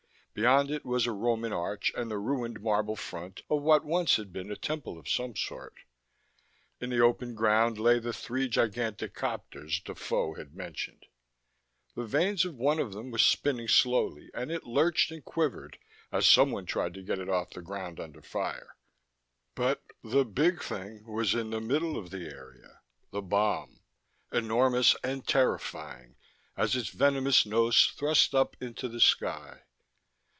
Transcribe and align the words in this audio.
Beyond 0.33 0.71
it 0.71 0.85
was 0.85 1.05
a 1.07 1.11
Roman 1.11 1.51
arch 1.51 1.91
and 1.93 2.09
the 2.09 2.17
ruined 2.17 2.61
marble 2.61 2.95
front 2.95 3.41
of 3.49 3.61
what 3.63 3.83
once 3.83 4.15
had 4.15 4.31
been 4.31 4.49
a 4.49 4.55
temple 4.55 4.97
of 4.97 5.09
some 5.09 5.35
sort; 5.35 5.79
in 6.79 6.89
the 6.89 7.01
open 7.01 7.35
ground 7.35 7.77
lay 7.77 7.99
the 7.99 8.13
three 8.13 8.47
gigantic 8.47 9.13
copters 9.13 9.81
Defoe 9.81 10.35
had 10.35 10.55
mentioned. 10.55 11.05
The 11.97 12.05
vanes 12.05 12.45
of 12.45 12.55
one 12.55 12.79
of 12.79 12.93
them 12.93 13.11
were 13.11 13.17
spinning 13.17 13.67
slowly, 13.67 14.31
and 14.33 14.49
it 14.51 14.63
lurched 14.65 15.11
and 15.11 15.23
quivered 15.23 15.77
as 16.13 16.25
someone 16.27 16.65
tried 16.65 16.93
to 16.93 17.03
get 17.03 17.19
it 17.19 17.27
off 17.27 17.49
the 17.49 17.61
ground 17.61 17.99
under 17.99 18.21
fire. 18.21 18.77
But 19.53 19.83
the 20.01 20.23
big 20.23 20.63
thing 20.63 21.05
was 21.05 21.35
in 21.35 21.49
the 21.49 21.59
middle 21.61 21.97
of 21.97 22.09
the 22.09 22.29
area: 22.33 22.79
The 23.09 23.21
bomb, 23.21 23.81
enormous 24.31 24.95
and 25.03 25.27
terrifying 25.27 26.15
as 26.55 26.73
its 26.73 26.87
venomous 26.87 27.45
nose 27.45 27.85
thrust 27.97 28.33
up 28.33 28.55
into 28.61 28.87
the 28.87 29.01
sky. 29.01 29.63